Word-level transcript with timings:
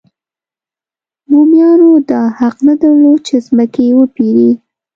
بومیانو 1.29 1.91
دا 2.09 2.21
حق 2.39 2.55
نه 2.67 2.73
درلود 2.81 3.19
چې 3.27 3.35
ځمکې 3.47 3.85
وپېري. 3.99 4.49